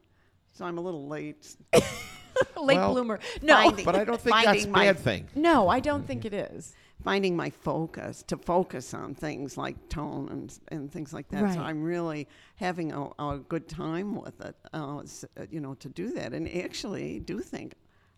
So 0.52 0.64
I'm 0.64 0.78
a 0.78 0.80
little 0.80 1.06
late. 1.06 1.54
Late 1.72 2.76
Well, 2.78 2.92
bloomer. 2.92 3.20
No, 3.40 3.54
finding- 3.54 3.84
but 3.84 3.94
I 3.94 4.02
don't 4.04 4.20
think 4.20 4.34
that's 4.34 4.46
a 4.46 4.50
Finding 4.50 4.72
my- 4.72 4.87
bad 4.87 4.99
thing. 4.99 5.28
no, 5.37 5.68
I 5.68 5.78
don't 5.78 6.04
think 6.04 6.25
it 6.25 6.34
is. 6.34 6.75
Finding 7.04 7.37
my 7.37 7.50
focus 7.50 8.23
to 8.26 8.37
focus 8.37 8.92
on 8.95 9.14
things 9.14 9.57
like 9.57 9.88
tone 9.88 10.28
and 10.30 10.59
and 10.69 10.92
things 10.92 11.12
like 11.12 11.28
that. 11.28 11.42
Right. 11.42 11.54
So 11.54 11.61
I'm 11.61 11.83
really 11.83 12.28
having 12.57 12.92
a, 12.92 13.09
a 13.19 13.38
good 13.49 13.69
time 13.69 14.14
with 14.14 14.40
it. 14.40 14.54
Uh, 14.73 14.99
uh, 14.99 15.47
you 15.50 15.61
know, 15.61 15.75
to 15.75 15.88
do 15.88 16.12
that, 16.12 16.33
and 16.35 16.49
actually 16.57 17.21
do 17.21 17.40
think 17.40 17.75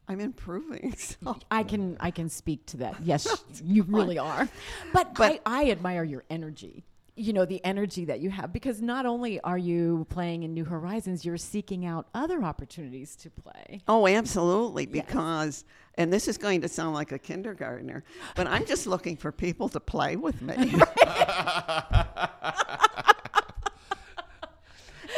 I'm 0.08 0.20
improving. 0.20 0.94
So. 1.22 1.36
I 1.50 1.62
can 1.62 1.96
I 2.00 2.10
can 2.10 2.28
speak 2.28 2.66
to 2.66 2.76
that. 2.78 2.96
Yes, 3.02 3.44
you 3.62 3.82
really 3.88 4.18
are. 4.18 4.48
But, 4.92 5.14
But- 5.14 5.42
I, 5.46 5.64
I 5.64 5.70
admire 5.70 6.04
your 6.04 6.24
energy. 6.30 6.84
You 7.14 7.34
know, 7.34 7.44
the 7.44 7.62
energy 7.64 8.06
that 8.06 8.20
you 8.20 8.30
have 8.30 8.52
because 8.54 8.80
not 8.80 9.04
only 9.04 9.38
are 9.40 9.58
you 9.58 10.06
playing 10.08 10.44
in 10.44 10.54
New 10.54 10.64
Horizons, 10.64 11.24
you're 11.24 11.36
seeking 11.36 11.84
out 11.84 12.06
other 12.14 12.42
opportunities 12.42 13.14
to 13.16 13.28
play. 13.30 13.82
Oh, 13.86 14.08
absolutely. 14.08 14.86
Because, 14.86 15.64
and 15.96 16.10
this 16.10 16.26
is 16.26 16.38
going 16.38 16.62
to 16.62 16.68
sound 16.68 16.94
like 16.94 17.12
a 17.12 17.18
kindergartner, 17.18 18.02
but 18.34 18.46
I'm 18.46 18.64
just 18.64 18.86
looking 18.86 19.16
for 19.18 19.30
people 19.30 19.68
to 19.70 19.80
play 19.80 20.16
with 20.16 20.40
me. 20.40 20.54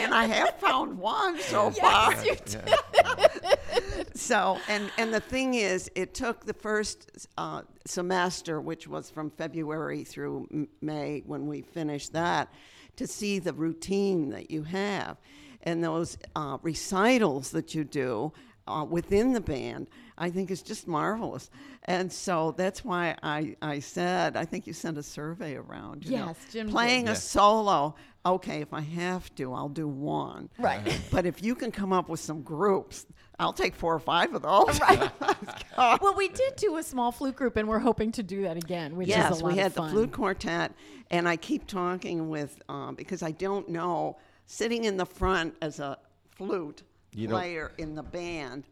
and 0.00 0.12
I 0.12 0.24
have 0.24 0.58
found 0.58 0.98
one 0.98 1.38
so 1.40 1.70
far. 1.70 2.12
Yes, 2.12 2.24
you 2.24 2.34
did. 2.44 2.74
So, 4.16 4.58
and 4.68 4.90
and 4.96 5.12
the 5.12 5.20
thing 5.20 5.54
is, 5.54 5.90
it 5.96 6.14
took 6.14 6.44
the 6.46 6.54
first 6.54 7.26
uh, 7.36 7.62
semester, 7.84 8.60
which 8.60 8.86
was 8.86 9.10
from 9.10 9.30
February 9.30 10.04
through 10.04 10.68
May, 10.80 11.22
when 11.26 11.46
we 11.46 11.62
finished 11.62 12.12
that, 12.12 12.48
to 12.96 13.06
see 13.08 13.40
the 13.40 13.52
routine 13.52 14.30
that 14.30 14.50
you 14.52 14.62
have, 14.62 15.16
and 15.64 15.82
those 15.82 16.16
uh, 16.36 16.58
recitals 16.62 17.50
that 17.50 17.74
you 17.74 17.82
do 17.82 18.32
uh, 18.68 18.86
within 18.88 19.32
the 19.32 19.40
band. 19.40 19.88
I 20.16 20.30
think 20.30 20.52
is 20.52 20.62
just 20.62 20.86
marvelous, 20.86 21.50
and 21.86 22.12
so 22.12 22.54
that's 22.56 22.84
why 22.84 23.16
I, 23.20 23.56
I 23.60 23.80
said 23.80 24.36
I 24.36 24.44
think 24.44 24.64
you 24.68 24.72
sent 24.72 24.96
a 24.96 25.02
survey 25.02 25.56
around. 25.56 26.04
You 26.04 26.18
know, 26.18 26.26
Yes, 26.26 26.36
Jim 26.52 26.66
did. 26.66 26.72
playing 26.72 27.06
Yeah. 27.06 27.12
a 27.12 27.16
solo. 27.16 27.96
Okay, 28.24 28.60
if 28.62 28.72
I 28.72 28.80
have 28.80 29.34
to, 29.34 29.52
I'll 29.52 29.68
do 29.68 29.88
one. 29.88 30.48
Right. 30.58 30.80
But 31.10 31.26
if 31.26 31.42
you 31.42 31.56
can 31.56 31.72
come 31.72 31.92
up 31.92 32.08
with 32.08 32.20
some 32.20 32.42
groups, 32.42 33.06
I'll 33.38 33.52
take 33.52 33.74
four 33.74 33.94
or 33.94 34.00
five 34.00 34.34
of 34.34 34.42
those. 34.42 34.80
Right. 34.80 35.10
well, 36.00 36.14
we 36.16 36.28
did 36.28 36.56
do 36.56 36.76
a 36.76 36.82
small 36.82 37.10
flute 37.12 37.36
group, 37.36 37.56
and 37.56 37.68
we're 37.68 37.78
hoping 37.78 38.12
to 38.12 38.22
do 38.22 38.42
that 38.42 38.56
again, 38.56 38.96
which 38.96 39.08
yes, 39.08 39.34
is 39.34 39.40
a 39.40 39.44
lot 39.44 39.52
we 39.52 39.58
had 39.58 39.72
the 39.74 39.82
flute 39.88 40.12
quartet, 40.12 40.72
and 41.10 41.28
I 41.28 41.36
keep 41.36 41.66
talking 41.66 42.28
with 42.28 42.60
um, 42.68 42.94
because 42.94 43.22
I 43.22 43.32
don't 43.32 43.68
know 43.68 44.18
sitting 44.46 44.84
in 44.84 44.96
the 44.96 45.06
front 45.06 45.54
as 45.62 45.80
a 45.80 45.98
flute 46.36 46.82
You 47.14 47.28
don't- 47.28 47.38
player 47.38 47.72
in 47.78 47.94
the 47.94 48.02
band. 48.02 48.64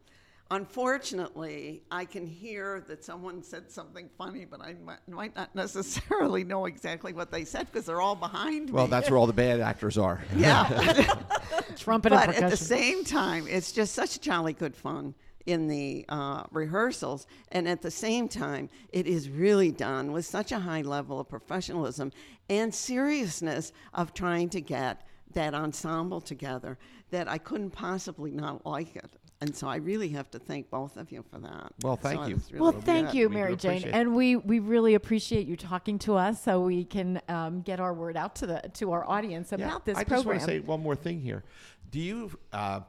Unfortunately, 0.51 1.81
I 1.89 2.05
can 2.05 2.27
hear 2.27 2.83
that 2.87 3.03
someone 3.03 3.41
said 3.41 3.71
something 3.71 4.09
funny, 4.17 4.45
but 4.45 4.61
I 4.61 4.75
might, 4.85 5.07
might 5.07 5.35
not 5.35 5.55
necessarily 5.55 6.43
know 6.43 6.65
exactly 6.65 7.11
what 7.13 7.31
they 7.31 7.43
said 7.43 7.67
because 7.71 7.85
they're 7.85 8.01
all 8.01 8.15
behind 8.15 8.67
me. 8.67 8.71
Well, 8.71 8.87
that's 8.87 9.09
where 9.09 9.17
all 9.17 9.25
the 9.25 9.33
bad 9.33 9.61
actors 9.61 9.97
are. 9.97 10.21
yeah. 10.35 10.67
trumpet 11.77 12.11
and 12.11 12.27
but 12.27 12.35
at 12.35 12.49
the 12.49 12.57
same 12.57 13.03
time, 13.03 13.47
it's 13.47 13.71
just 13.71 13.95
such 13.95 14.19
jolly 14.21 14.53
good 14.53 14.75
fun 14.75 15.15
in 15.45 15.67
the 15.67 16.05
uh, 16.09 16.43
rehearsals. 16.51 17.27
And 17.51 17.67
at 17.67 17.81
the 17.81 17.91
same 17.91 18.27
time, 18.27 18.69
it 18.89 19.07
is 19.07 19.29
really 19.29 19.71
done 19.71 20.11
with 20.11 20.25
such 20.25 20.51
a 20.51 20.59
high 20.59 20.81
level 20.81 21.19
of 21.19 21.27
professionalism 21.27 22.11
and 22.49 22.73
seriousness 22.73 23.71
of 23.93 24.13
trying 24.13 24.49
to 24.49 24.61
get 24.61 25.07
that 25.33 25.53
ensemble 25.53 26.21
together 26.21 26.77
that 27.09 27.27
I 27.27 27.37
couldn't 27.37 27.71
possibly 27.71 28.31
not 28.31 28.65
like 28.65 28.95
it. 28.95 29.09
And 29.43 29.53
so 29.53 29.67
I 29.67 29.75
really 29.75 30.07
have 30.09 30.31
to 30.31 30.39
thank 30.39 30.69
both 30.69 30.95
of 30.95 31.11
you 31.11 31.21
for 31.29 31.37
that. 31.39 31.73
Well, 31.83 31.97
thank 31.97 32.21
So 32.21 32.27
you. 32.29 32.35
really 32.49 32.61
Well, 32.61 32.71
good. 32.71 32.83
thank 32.85 33.13
you, 33.13 33.27
We 33.27 33.35
Mary 33.35 33.57
Jane, 33.57 33.83
and 33.83 34.15
we 34.15 34.37
we 34.37 34.59
really 34.59 34.93
appreciate 34.93 35.47
you 35.47 35.57
talking 35.57 35.99
to 35.99 36.15
us, 36.15 36.41
so 36.41 36.61
we 36.61 36.85
can 36.85 37.19
um, 37.27 37.59
get 37.61 37.81
our 37.81 37.93
word 37.93 38.15
out 38.15 38.35
to 38.35 38.47
the 38.47 38.61
to 38.75 38.93
our 38.93 39.05
audience 39.05 39.51
Yeah, 39.51 39.65
about 39.65 39.83
this 39.83 39.97
I 39.97 40.05
just 40.05 40.25
want 40.25 40.39
to 40.39 40.45
say 40.45 40.61
one 40.61 40.81
more 40.81 40.95
thing 40.95 41.19
here. 41.19 41.43
Do 41.91 41.99
you? 41.99 42.31
Uh, 42.53 42.79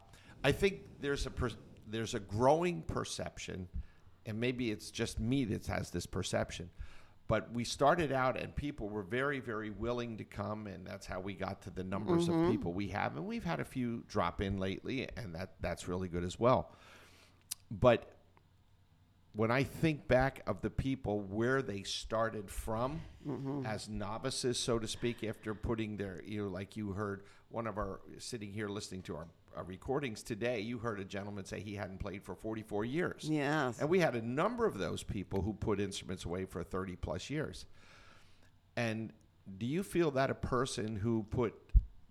I 0.45 0.53
think 0.53 0.83
there's 1.01 1.27
a 1.27 1.31
per, 1.31 1.51
there's 1.91 2.15
a 2.15 2.21
growing 2.21 2.83
perception, 2.83 3.67
and 4.25 4.39
maybe 4.39 4.71
it's 4.71 4.93
just 4.93 5.19
me 5.19 5.45
that 5.47 5.67
has 5.67 5.91
this 5.91 6.07
perception. 6.07 6.71
But 7.27 7.53
we 7.53 7.65
started 7.65 8.13
out, 8.13 8.39
and 8.39 8.55
people 8.55 8.89
were 8.91 9.03
very, 9.03 9.41
very 9.41 9.71
willing 9.71 10.19
to 10.19 10.25
come, 10.25 10.67
and 10.67 10.87
that's 10.87 11.07
how 11.07 11.21
we 11.21 11.33
got 11.35 11.63
to 11.63 11.71
the 11.71 11.83
numbers 11.85 12.29
Mm-hmm. 12.29 12.45
of 12.45 12.51
people 12.51 12.73
we 12.75 12.89
have. 12.89 13.17
And 13.17 13.25
we've 13.25 13.45
had 13.45 13.61
a 13.61 13.65
few 13.65 14.05
drop 14.09 14.41
in 14.43 14.59
lately, 14.59 15.09
and 15.17 15.35
that 15.35 15.55
that's 15.61 15.89
really 15.89 16.09
good 16.09 16.23
as 16.25 16.39
well. 16.39 16.71
But 17.71 18.11
when 19.33 19.51
I 19.51 19.63
think 19.65 20.07
back 20.07 20.43
of 20.47 20.61
the 20.61 20.71
people 20.71 21.21
where 21.21 21.63
they 21.63 21.83
started 21.83 22.51
from 22.51 23.01
as 23.65 23.89
novices, 23.89 24.59
so 24.59 24.79
to 24.79 24.87
speak, 24.87 25.25
after 25.25 25.55
putting 25.55 25.97
their, 25.97 26.23
you 26.27 26.43
know, 26.43 26.49
like 26.49 26.77
you 26.77 26.93
heard 26.93 27.23
one 27.49 27.67
of 27.67 27.79
our 27.79 28.01
sitting 28.19 28.53
here 28.53 28.69
listening 28.69 29.01
to 29.03 29.17
our 29.17 29.27
Uh, 29.57 29.63
recordings 29.63 30.23
today, 30.23 30.61
you 30.61 30.79
heard 30.79 30.99
a 30.99 31.05
gentleman 31.05 31.45
say 31.45 31.61
he 31.61 31.75
hadn't 31.75 31.99
played 31.99 32.23
for 32.25 32.35
44 32.35 32.85
years. 32.85 33.29
Yes. 33.31 33.79
And 33.79 33.89
we 33.89 34.01
had 34.01 34.17
a 34.17 34.23
number 34.23 34.67
of 34.67 34.79
those 34.79 35.03
people 35.03 35.43
who 35.43 35.53
put 35.53 35.81
instruments 35.81 36.25
away 36.25 36.45
for 36.45 36.65
30 36.65 36.97
plus 36.97 37.31
years. 37.31 37.67
And 38.77 39.13
do 39.59 39.67
you 39.67 39.83
feel 39.83 40.11
that 40.13 40.31
a 40.31 40.35
person 40.35 40.97
who 40.97 41.25
put 41.31 41.55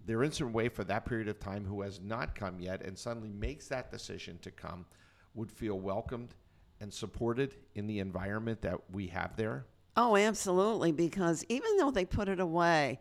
their 0.05 0.23
instrument 0.23 0.53
away 0.53 0.69
for 0.69 0.83
that 0.85 1.05
period 1.05 1.27
of 1.27 1.39
time 1.39 1.65
who 1.65 1.81
has 1.81 1.99
not 1.99 2.35
come 2.35 2.59
yet 2.59 2.81
and 2.81 2.97
suddenly 2.97 3.29
makes 3.29 3.67
that 3.67 3.91
decision 3.91 4.37
to 4.39 4.51
come 4.51 4.85
would 5.33 5.51
feel 5.51 5.79
welcomed 5.79 6.35
and 6.79 6.93
supported 6.93 7.55
in 7.75 7.87
the 7.87 7.99
environment 7.99 8.61
that 8.61 8.79
we 8.91 9.07
have 9.07 9.35
there? 9.35 9.65
Oh, 9.95 10.15
absolutely. 10.15 10.91
Because 10.91 11.45
even 11.49 11.77
though 11.77 11.91
they 11.91 12.05
put 12.05 12.27
it 12.27 12.39
away, 12.39 12.99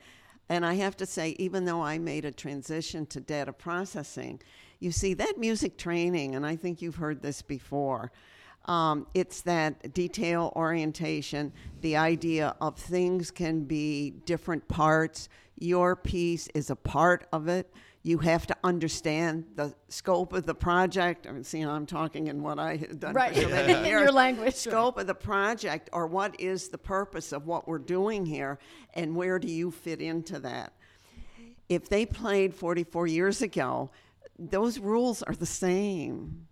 and 0.48 0.66
I 0.66 0.74
have 0.74 0.96
to 0.98 1.06
say, 1.06 1.36
even 1.38 1.64
though 1.64 1.82
I 1.82 1.98
made 1.98 2.24
a 2.24 2.32
transition 2.32 3.06
to 3.06 3.20
data 3.20 3.52
processing, 3.52 4.40
you 4.80 4.90
see, 4.90 5.14
that 5.14 5.38
music 5.38 5.78
training, 5.78 6.34
and 6.34 6.44
I 6.44 6.56
think 6.56 6.82
you've 6.82 6.96
heard 6.96 7.22
this 7.22 7.40
before, 7.42 8.10
um, 8.66 9.06
it's 9.14 9.40
that 9.42 9.92
detail 9.94 10.52
orientation, 10.54 11.52
the 11.80 11.96
idea 11.96 12.54
of 12.60 12.76
things 12.76 13.30
can 13.30 13.64
be 13.64 14.10
different 14.24 14.66
parts. 14.68 15.28
Your 15.58 15.96
piece 15.96 16.48
is 16.54 16.70
a 16.70 16.76
part 16.76 17.26
of 17.32 17.48
it. 17.48 17.72
You 18.04 18.18
have 18.18 18.48
to 18.48 18.56
understand 18.64 19.44
the 19.54 19.74
scope 19.88 20.32
of 20.32 20.44
the 20.44 20.54
project. 20.56 21.26
I 21.28 21.32
mean, 21.32 21.44
see, 21.44 21.60
I'm 21.60 21.86
talking 21.86 22.26
in 22.26 22.42
what 22.42 22.58
I 22.58 22.76
have 22.76 22.98
done 22.98 23.14
Right. 23.14 23.32
for 23.34 23.42
so 23.42 23.48
many 23.48 23.72
In 23.78 23.84
years. 23.84 24.02
your 24.02 24.12
language. 24.12 24.54
Scope 24.54 24.98
of 24.98 25.06
the 25.06 25.14
project, 25.14 25.88
or 25.92 26.08
what 26.08 26.38
is 26.40 26.68
the 26.68 26.78
purpose 26.78 27.30
of 27.32 27.46
what 27.46 27.68
we're 27.68 27.78
doing 27.78 28.26
here, 28.26 28.58
and 28.94 29.14
where 29.14 29.38
do 29.38 29.46
you 29.48 29.70
fit 29.70 30.00
into 30.00 30.40
that? 30.40 30.72
If 31.68 31.88
they 31.88 32.04
played 32.04 32.54
44 32.54 33.06
years 33.06 33.40
ago, 33.40 33.90
those 34.36 34.80
rules 34.80 35.22
are 35.22 35.34
the 35.36 35.46
same. 35.46 36.48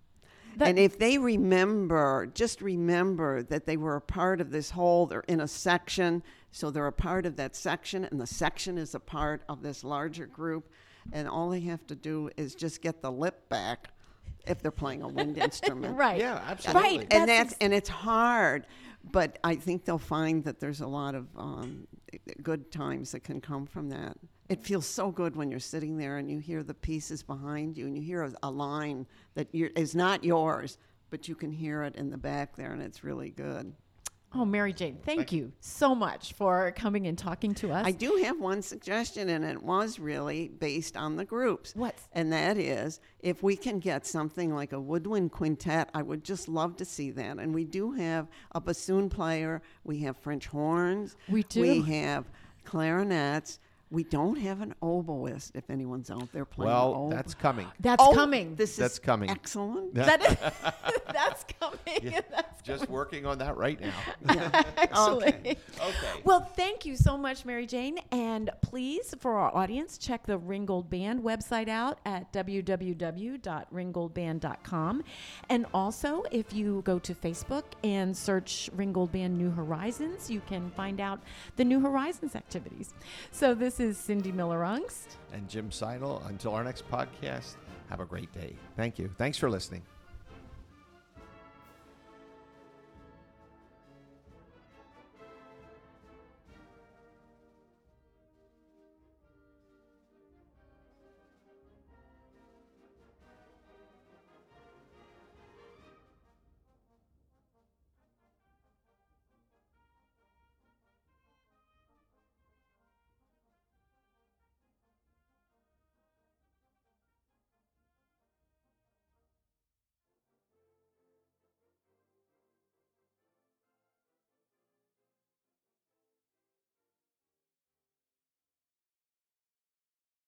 That- 0.57 0.69
and 0.69 0.79
if 0.79 0.99
they 1.01 1.19
remember, 1.19 2.31
just 2.33 2.63
remember 2.63 3.43
that 3.43 3.67
they 3.67 3.77
were 3.77 3.97
a 3.97 4.01
part 4.01 4.41
of 4.41 4.51
this 4.53 4.71
whole, 4.71 5.07
they're 5.07 5.25
in 5.27 5.41
a 5.41 5.49
section, 5.49 6.23
so 6.53 6.71
they're 6.71 6.87
a 6.87 6.93
part 6.93 7.27
of 7.27 7.35
that 7.37 7.57
section, 7.57 8.05
and 8.05 8.21
the 8.21 8.27
section 8.27 8.79
is 8.79 8.95
a 8.95 9.01
part 9.01 9.43
of 9.49 9.63
this 9.63 9.83
larger 9.83 10.27
group. 10.27 10.71
And 11.13 11.29
all 11.29 11.51
they 11.51 11.61
have 11.61 11.87
to 11.89 11.95
do 11.95 12.31
is 12.37 12.55
just 12.55 12.83
get 12.83 13.03
the 13.03 13.11
lip 13.11 13.49
back 13.49 13.89
if 14.47 14.61
they're 14.63 14.71
playing 14.71 15.03
a 15.03 15.09
wind 15.09 15.37
instrument. 15.39 15.97
right. 15.97 16.19
Yeah, 16.19 16.43
absolutely. 16.47 16.99
Right. 16.99 17.07
And 17.11 17.29
that's 17.29 17.51
that's 17.51 17.57
and 17.61 17.75
it's 17.75 17.89
hard, 17.89 18.67
but 19.11 19.39
I 19.45 19.57
think 19.57 19.85
they'll 19.85 19.99
find 19.99 20.45
that 20.45 20.61
there's 20.61 20.81
a 20.81 20.87
lot 20.87 21.15
of 21.15 21.27
um, 21.37 21.87
good 22.43 22.71
times 22.71 23.13
that 23.13 23.21
can 23.21 23.41
come 23.41 23.67
from 23.67 23.89
that. 23.91 24.17
It 24.49 24.63
feels 24.63 24.87
so 24.87 25.13
good 25.13 25.37
when 25.37 25.51
you're 25.51 25.61
sitting 25.61 25.97
there 25.97 26.19
and 26.19 26.29
you 26.29 26.39
hear 26.39 26.63
the 26.63 26.75
pieces 26.75 27.23
behind 27.23 27.77
you, 27.77 27.87
and 27.87 27.97
you 27.97 28.03
hear 28.03 28.25
a, 28.25 28.33
a 28.43 28.51
line 28.51 29.07
that 29.35 29.49
you're, 29.53 29.71
is 29.77 29.95
not 29.95 30.25
yours, 30.25 30.77
but 31.11 31.29
you 31.29 31.35
can 31.37 31.53
hear 31.53 31.85
it 31.85 31.95
in 31.97 32.11
the 32.11 32.19
back 32.19 32.57
there, 32.57 32.73
and 32.73 32.83
it's 32.83 33.05
really 33.05 33.31
good. 33.31 33.73
Oh, 34.33 34.45
Mary 34.45 34.73
Jane, 34.73 34.97
thank, 35.05 35.33
you 35.33 35.51
so 35.59 35.93
much 35.93 36.35
for 36.35 36.73
coming 36.77 37.09
and 37.09 37.19
talking 37.19 37.53
to 37.55 37.73
us. 37.73 37.85
I 37.85 37.91
do 37.91 38.21
have 38.23 38.39
one 38.39 38.63
suggestion, 38.63 39.29
and 39.29 39.45
it 39.45 39.61
was 39.61 39.99
really 39.99 40.47
based 40.49 40.97
on 40.97 41.17
the 41.17 41.25
groups. 41.25 41.75
What's- 41.75 42.07
And 42.13 42.33
that 42.33 42.57
is, 42.57 43.01
if 43.19 43.43
we 43.43 43.57
can 43.57 43.81
get 43.81 44.07
something 44.07 44.55
like 44.55 44.73
a 44.73 44.79
woodwind 44.81 45.33
quintet, 45.33 45.91
I 45.95 46.03
would 46.03 46.23
just 46.23 46.49
love 46.49 46.77
to 46.77 46.85
see 46.85 47.11
that. 47.11 47.39
And 47.39 47.53
we 47.53 47.65
do 47.65 47.91
have 47.93 48.29
a 48.53 48.61
bassoon 48.61 49.09
player, 49.09 49.63
we 49.83 49.99
have 50.01 50.17
French 50.17 50.47
horns, 50.47 51.17
We 51.29 51.43
do. 51.43 51.61
we 51.63 51.83
have 51.83 52.31
clarinets. 52.65 53.59
We 53.93 54.05
don't 54.05 54.37
have 54.39 54.61
an 54.61 54.73
oboist. 54.83 55.51
If 55.55 55.69
anyone's 55.69 56.11
out 56.13 56.31
there 56.33 56.45
playing 56.45 56.71
Well, 56.73 56.95
oboe. 56.95 57.11
that's 57.17 57.35
coming. 57.35 57.67
That's 57.81 58.01
Oh, 58.03 58.13
coming. 58.15 58.55
This 58.55 58.77
That's 58.77 58.95
is 58.95 58.99
coming. 59.01 59.29
Excellent. 59.31 59.95
That 59.95 60.25
is, 60.25 60.37
that's 61.13 61.45
coming. 61.61 62.15
That's 62.31 62.63
Just 62.63 62.89
working 62.89 63.27
on 63.27 63.39
that 63.39 63.57
right 63.57 63.81
now. 63.81 63.93
actually. 64.77 65.27
Okay. 65.29 65.57
Okay. 65.81 66.21
Well, 66.25 66.41
thank 66.41 66.85
you 66.87 66.95
so 66.97 67.17
much, 67.17 67.45
Mary 67.45 67.67
Jane. 67.67 67.99
And 68.13 68.51
please, 68.63 69.13
for 69.19 69.37
our 69.39 69.53
audience, 69.57 69.99
check 69.99 70.25
the 70.25 70.39
Ringgold 70.39 70.89
Band 70.89 71.21
website 71.23 71.69
out 71.69 71.99
at 72.07 72.33
www.ringgoldband.com. 72.33 75.03
And 75.49 75.67
also, 75.75 76.23
if 76.31 76.53
you 76.53 76.83
go 76.85 76.99
to 77.01 77.15
Facebook 77.15 77.65
and 77.83 78.17
search 78.17 78.71
Ringgold 78.75 79.11
Band 79.13 79.37
New 79.37 79.51
Horizons, 79.51 80.31
you 80.31 80.41
can 80.47 80.71
find 80.71 81.01
out 81.01 81.21
the 81.57 81.65
New 81.65 81.81
Horizons 81.81 82.37
activities. 82.37 82.95
So, 83.33 83.55
this 83.81 83.97
is 83.97 84.05
Cindy 84.05 84.31
Miller 84.31 84.61
Ungst. 84.61 85.17
And 85.33 85.49
Jim 85.49 85.71
Seidel, 85.71 86.23
until 86.27 86.53
our 86.53 86.63
next 86.63 86.87
podcast, 86.91 87.55
have 87.89 88.01
a 88.01 88.05
great 88.05 88.31
day. 88.33 88.55
Thank 88.77 88.99
you. 88.99 89.11
Thanks 89.17 89.39
for 89.39 89.49
listening. 89.49 89.83